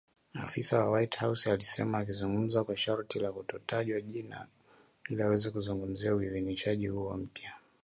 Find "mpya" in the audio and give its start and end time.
7.17-7.53